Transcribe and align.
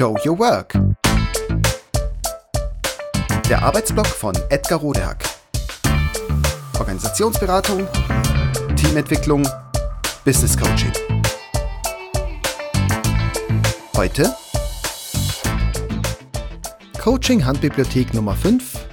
Show 0.00 0.16
Your 0.24 0.38
Work. 0.38 0.72
Der 3.50 3.62
Arbeitsblock 3.62 4.06
von 4.06 4.34
Edgar 4.48 4.78
Rodehack. 4.78 5.22
Organisationsberatung, 6.78 7.86
Teamentwicklung, 8.76 9.46
Business 10.24 10.56
Coaching. 10.56 10.90
Heute 13.94 14.34
Coaching 16.98 17.44
Handbibliothek 17.44 18.14
Nummer 18.14 18.34
5 18.34 18.86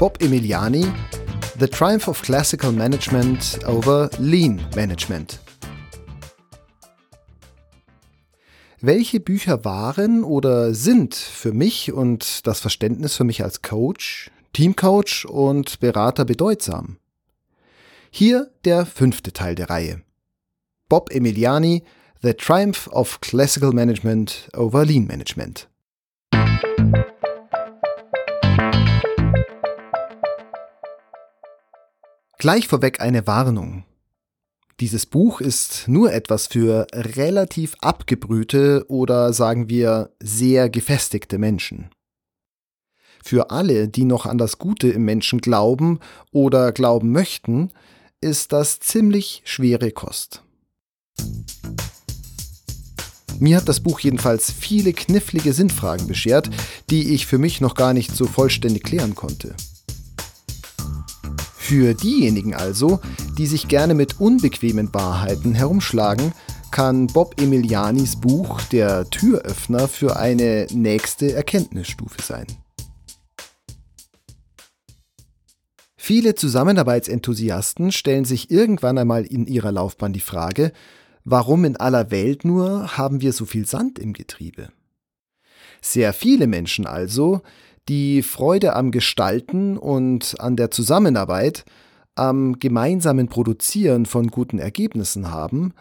Bob 0.00 0.20
Emiliani 0.20 0.92
The 1.60 1.68
Triumph 1.68 2.08
of 2.08 2.20
Classical 2.20 2.72
Management 2.72 3.60
over 3.64 4.10
Lean 4.18 4.60
Management. 4.74 5.38
Welche 8.80 9.18
Bücher 9.18 9.64
waren 9.64 10.22
oder 10.22 10.72
sind 10.72 11.16
für 11.16 11.52
mich 11.52 11.92
und 11.92 12.46
das 12.46 12.60
Verständnis 12.60 13.16
für 13.16 13.24
mich 13.24 13.42
als 13.42 13.60
Coach, 13.60 14.30
Teamcoach 14.52 15.26
und 15.28 15.80
Berater 15.80 16.24
bedeutsam? 16.24 16.98
Hier 18.12 18.52
der 18.64 18.86
fünfte 18.86 19.32
Teil 19.32 19.56
der 19.56 19.68
Reihe. 19.68 20.02
Bob 20.88 21.10
Emiliani, 21.10 21.82
The 22.22 22.34
Triumph 22.34 22.86
of 22.92 23.20
Classical 23.20 23.72
Management 23.72 24.48
over 24.56 24.84
Lean 24.84 25.08
Management. 25.08 25.68
Gleich 32.38 32.68
vorweg 32.68 33.00
eine 33.00 33.26
Warnung. 33.26 33.82
Dieses 34.80 35.06
Buch 35.06 35.40
ist 35.40 35.88
nur 35.88 36.12
etwas 36.12 36.46
für 36.46 36.86
relativ 36.94 37.74
abgebrühte 37.80 38.84
oder 38.86 39.32
sagen 39.32 39.68
wir 39.68 40.10
sehr 40.20 40.70
gefestigte 40.70 41.36
Menschen. 41.36 41.90
Für 43.24 43.50
alle, 43.50 43.88
die 43.88 44.04
noch 44.04 44.24
an 44.24 44.38
das 44.38 44.58
Gute 44.58 44.88
im 44.88 45.04
Menschen 45.04 45.40
glauben 45.40 45.98
oder 46.30 46.70
glauben 46.70 47.10
möchten, 47.10 47.72
ist 48.20 48.52
das 48.52 48.78
ziemlich 48.78 49.42
schwere 49.44 49.90
Kost. 49.90 50.44
Mir 53.40 53.56
hat 53.56 53.68
das 53.68 53.80
Buch 53.80 53.98
jedenfalls 53.98 54.52
viele 54.52 54.92
knifflige 54.92 55.52
Sinnfragen 55.52 56.06
beschert, 56.06 56.50
die 56.88 57.14
ich 57.14 57.26
für 57.26 57.38
mich 57.38 57.60
noch 57.60 57.74
gar 57.74 57.94
nicht 57.94 58.14
so 58.14 58.26
vollständig 58.26 58.84
klären 58.84 59.16
konnte. 59.16 59.56
Für 61.56 61.94
diejenigen 61.94 62.54
also, 62.54 63.00
die 63.38 63.46
sich 63.46 63.68
gerne 63.68 63.94
mit 63.94 64.20
unbequemen 64.20 64.92
Wahrheiten 64.92 65.54
herumschlagen, 65.54 66.32
kann 66.72 67.06
Bob 67.06 67.40
Emilianis 67.40 68.16
Buch 68.16 68.60
der 68.62 69.08
Türöffner 69.08 69.86
für 69.86 70.16
eine 70.16 70.66
nächste 70.72 71.32
Erkenntnisstufe 71.32 72.20
sein. 72.20 72.46
Viele 75.96 76.34
Zusammenarbeitsenthusiasten 76.34 77.92
stellen 77.92 78.24
sich 78.24 78.50
irgendwann 78.50 78.98
einmal 78.98 79.24
in 79.24 79.46
ihrer 79.46 79.72
Laufbahn 79.72 80.12
die 80.12 80.20
Frage, 80.20 80.72
warum 81.24 81.64
in 81.64 81.76
aller 81.76 82.10
Welt 82.10 82.44
nur 82.44 82.96
haben 82.96 83.20
wir 83.20 83.32
so 83.32 83.44
viel 83.44 83.66
Sand 83.66 83.98
im 83.98 84.14
Getriebe? 84.14 84.70
Sehr 85.80 86.12
viele 86.12 86.46
Menschen 86.46 86.86
also, 86.86 87.42
die 87.88 88.22
Freude 88.22 88.74
am 88.74 88.90
Gestalten 88.90 89.76
und 89.76 90.40
an 90.40 90.56
der 90.56 90.70
Zusammenarbeit, 90.70 91.64
am 92.18 92.58
gemeinsamen 92.58 93.28
Produzieren 93.28 94.06
von 94.06 94.28
guten 94.28 94.58
Ergebnissen 94.58 95.30
haben, 95.30 95.72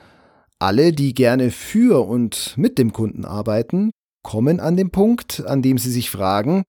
alle, 0.60 0.94
die 0.94 1.14
gerne 1.14 1.52
für 1.52 2.08
und 2.08 2.54
mit 2.58 2.78
dem 2.78 2.94
Kunden 2.94 3.26
arbeiten, 3.26 3.92
kommen 4.24 4.60
an 4.60 4.78
den 4.78 4.92
Punkt, 4.92 5.44
an 5.46 5.62
dem 5.62 5.78
sie 5.78 5.92
sich 5.92 6.10
fragen, 6.10 6.64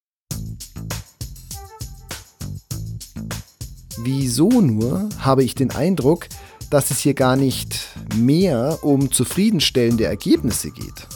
wieso 4.02 4.48
nur 4.48 5.08
habe 5.18 5.42
ich 5.44 5.54
den 5.54 5.70
Eindruck, 5.70 6.28
dass 6.70 6.90
es 6.90 6.98
hier 6.98 7.14
gar 7.14 7.36
nicht 7.36 7.88
mehr 8.16 8.78
um 8.82 9.10
zufriedenstellende 9.10 10.04
Ergebnisse 10.04 10.70
geht? 10.70 11.08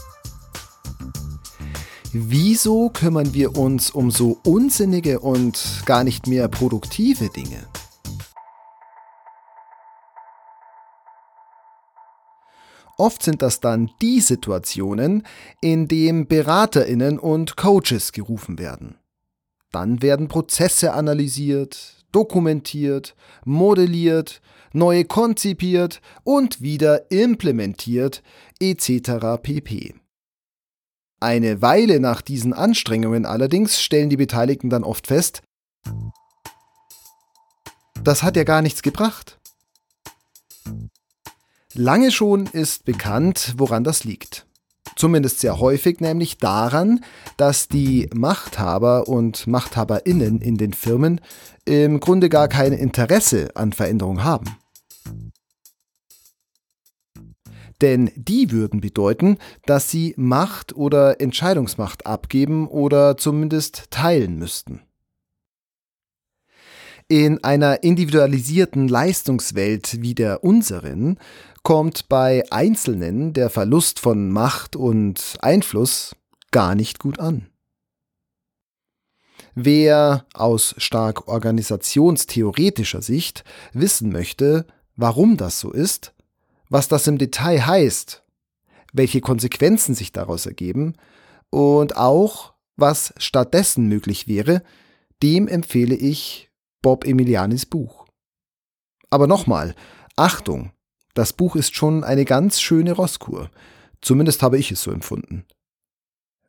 Wieso 2.13 2.91
kümmern 2.91 3.33
wir 3.33 3.57
uns 3.57 3.91
um 3.91 4.11
so 4.11 4.39
unsinnige 4.45 5.21
und 5.21 5.83
gar 5.87 6.05
nicht 6.05 6.27
mehr 6.27 6.49
produktive 6.49 7.31
Dinge? 7.31 7.72
Oft 13.03 13.25
sind 13.25 13.43
das 13.43 13.59
dann 13.59 13.91
die 14.01 14.21
Situationen, 14.21 15.27
in 15.61 15.89
denen 15.89 16.29
Beraterinnen 16.29 17.19
und 17.19 17.57
Coaches 17.57 18.13
gerufen 18.13 18.61
werden. 18.61 18.95
Dann 19.73 20.03
werden 20.03 20.29
Prozesse 20.29 20.93
analysiert, 20.93 21.97
dokumentiert, 22.13 23.17
modelliert, 23.45 24.41
neu 24.73 25.03
konzipiert 25.03 26.01
und 26.23 26.63
wieder 26.63 27.11
implementiert 27.11 28.23
etc. 28.61 29.43
pp. 29.43 29.97
Eine 31.19 31.61
Weile 31.61 31.99
nach 31.99 32.23
diesen 32.23 32.53
Anstrengungen 32.53 33.27
allerdings 33.27 33.83
stellen 33.83 34.11
die 34.11 34.17
Beteiligten 34.17 34.71
dann 34.71 34.85
oft 34.85 35.09
fest, 35.09 35.43
das 38.05 38.23
hat 38.23 38.37
ja 38.37 38.45
gar 38.45 38.63
nichts 38.63 38.81
gebracht. 38.81 39.41
Lange 41.75 42.11
schon 42.11 42.47
ist 42.47 42.85
bekannt, 42.85 43.55
woran 43.57 43.83
das 43.83 44.05
liegt. 44.05 44.47
Zumindest 44.97 45.41
sehr 45.41 45.59
häufig 45.59 46.01
nämlich 46.01 46.37
daran, 46.37 47.01
dass 47.39 47.69
die 47.69 48.11
Machthaber 48.13 49.09
und 49.09 49.47
Machthaberinnen 49.47 50.41
in 50.43 50.59
den 50.59 50.75
Firmen 50.75 51.21
im 51.65 52.01
Grunde 52.01 52.29
gar 52.29 52.49
kein 52.49 52.73
Interesse 52.73 53.51
an 53.55 53.73
Veränderung 53.73 54.23
haben. 54.23 54.57
Denn 57.81 58.13
die 58.17 58.51
würden 58.51 58.81
bedeuten, 58.81 59.39
dass 59.65 59.91
sie 59.91 60.15
Macht 60.17 60.77
oder 60.77 61.21
Entscheidungsmacht 61.21 62.07
abgeben 62.07 62.69
oder 62.69 63.17
zumindest 63.17 63.91
teilen 63.91 64.39
müssten. 64.39 64.83
In 67.13 67.45
einer 67.45 67.83
individualisierten 67.83 68.89
Leistungswelt 68.89 70.01
wie 70.01 70.15
der 70.15 70.43
unseren 70.45 71.19
kommt 71.63 72.09
bei 72.09 72.43
Einzelnen 72.51 73.35
der 73.35 73.51
Verlust 73.51 74.01
von 74.01 74.31
Macht 74.31 74.77
und 74.77 75.37
Einfluss 75.43 76.17
gar 76.53 76.75
nicht 76.75 76.99
gut 76.99 77.19
an. 77.19 77.49
Wer 79.55 80.25
aus 80.33 80.75
stark 80.79 81.29
organisationstheoretischer 81.29 83.03
Sicht 83.03 83.45
wissen 83.75 84.11
möchte, 84.11 84.65
warum 84.97 85.37
das 85.37 85.61
so 85.61 85.71
ist, 85.71 86.15
was 86.71 86.89
das 86.89 87.07
im 87.09 87.19
Detail 87.19 87.67
heißt, 87.67 88.23
welche 88.95 89.21
Konsequenzen 89.21 89.95
sich 89.95 90.13
daraus 90.13 90.47
ergeben 90.47 90.95
und 91.51 91.95
auch, 91.95 92.55
was 92.77 93.13
stattdessen 93.19 93.87
möglich 93.87 94.29
wäre, 94.29 94.63
dem 95.23 95.47
empfehle 95.47 95.95
ich 95.95 96.49
Bob 96.83 97.07
Emilianis 97.07 97.65
Buch. 97.65 98.07
Aber 99.09 99.27
nochmal, 99.27 99.75
Achtung, 100.17 100.73
das 101.15 101.33
Buch 101.33 101.57
ist 101.57 101.75
schon 101.75 102.05
eine 102.05 102.25
ganz 102.25 102.61
schöne 102.61 102.93
Rosskur, 102.93 103.51
zumindest 104.01 104.43
habe 104.43 104.59
ich 104.59 104.73
es 104.73 104.83
so 104.83 104.91
empfunden. 104.91 105.45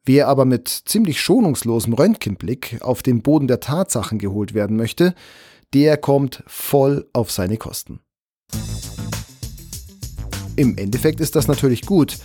Wer 0.06 0.28
aber 0.28 0.46
mit 0.46 0.68
ziemlich 0.68 1.22
schonungslosem 1.22 1.94
Röntgenblick 1.94 2.82
auf 2.82 3.04
den 3.04 3.22
Boden 3.22 3.48
der 3.48 3.62
Tatsachen 3.62 4.18
geholt 4.18 4.54
werden 4.54 4.76
möchte, 4.76 5.16
der 5.74 5.98
kommt 5.98 6.44
voll 6.46 7.08
auf 7.14 7.32
seine 7.32 7.58
Kosten. 7.58 8.02
Im 10.56 10.78
Endeffekt 10.78 11.20
ist 11.20 11.36
das 11.36 11.48
natürlich 11.48 11.86
gut, 11.86 12.18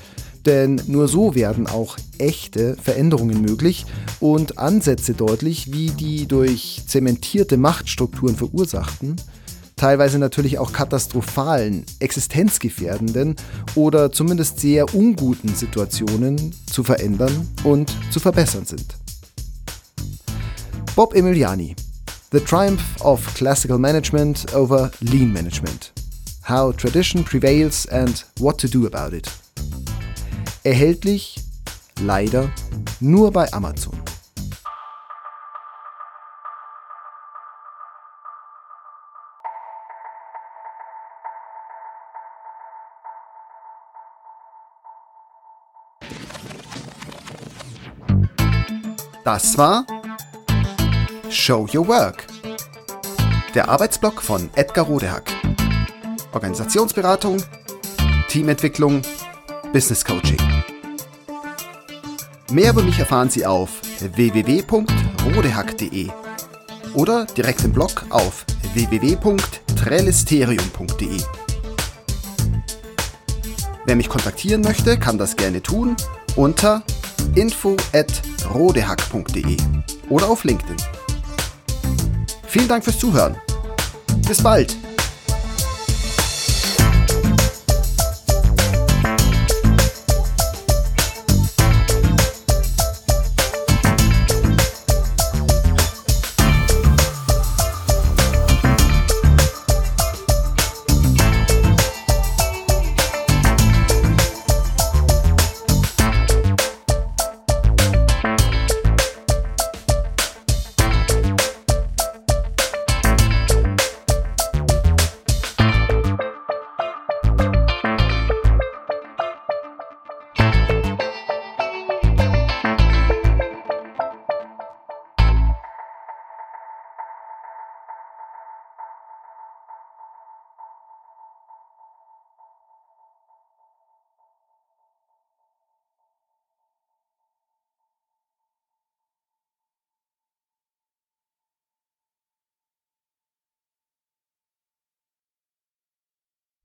denn 0.47 0.81
nur 0.87 1.09
so 1.09 1.35
werden 1.35 1.67
auch 1.67 1.97
echte 2.19 2.77
Veränderungen 2.77 3.41
möglich 3.41 3.87
und 4.21 4.59
Ansätze 4.59 5.15
deutlich, 5.15 5.73
wie 5.73 5.91
die 5.91 6.27
durch 6.27 6.83
zementierte 6.87 7.57
Machtstrukturen 7.57 8.37
verursachten, 8.37 9.17
teilweise 9.77 10.19
natürlich 10.19 10.59
auch 10.59 10.73
katastrophalen, 10.73 11.85
existenzgefährdenden 12.01 13.37
oder 13.75 14.13
zumindest 14.13 14.61
sehr 14.61 14.95
unguten 14.95 15.55
Situationen 15.55 16.55
zu 16.67 16.83
verändern 16.83 17.49
und 17.65 17.95
zu 18.11 18.21
verbessern 18.21 18.67
sind. 18.67 18.97
Bob 20.97 21.15
Emiliani 21.15 21.77
The 22.33 22.41
Triumph 22.41 22.83
of 23.01 23.35
Classical 23.35 23.79
Management 23.79 24.53
over 24.55 24.91
Lean 25.01 25.33
Management 25.33 25.93
How 26.49 26.73
Tradition 26.73 27.25
Prevails 27.25 27.87
and 27.87 28.25
What 28.39 28.59
to 28.59 28.69
Do 28.69 28.87
About 28.87 29.15
It. 29.15 29.48
Erhältlich, 30.65 31.41
leider, 32.01 32.51
nur 33.01 33.33
bei 33.33 33.53
Amazon. 33.53 33.99
Das 49.25 49.59
war 49.59 49.87
Show 51.29 51.67
Your 51.73 51.87
Work. 51.87 52.27
Der 53.55 53.69
Arbeitsblock 53.69 54.23
von 54.23 54.49
Edgar 54.55 54.87
Rodehack. 54.87 55.31
Organisationsberatung, 56.33 57.43
Teamentwicklung, 58.29 59.03
Business 59.73 60.05
Coaching. 60.05 60.39
Mehr 62.51 62.71
über 62.71 62.83
mich 62.83 62.99
erfahren 62.99 63.29
Sie 63.29 63.45
auf 63.45 63.83
www.rodehack.de 64.01 66.09
oder 66.95 67.27
direkt 67.27 67.63
im 67.65 67.73
Blog 67.73 68.07
auf 68.09 68.47
www.trellisterium.de. 68.73 71.21
Wer 73.85 73.97
mich 73.97 74.09
kontaktieren 74.09 74.63
möchte, 74.63 74.99
kann 74.99 75.19
das 75.19 75.37
gerne 75.37 75.63
tun 75.63 75.95
unter 76.37 76.83
info@rodehack.de 77.35 79.57
oder 80.09 80.29
auf 80.29 80.45
LinkedIn. 80.45 80.77
Vielen 82.47 82.69
Dank 82.69 82.85
fürs 82.85 82.99
Zuhören. 82.99 83.37
Bis 84.27 84.43
bald. 84.43 84.75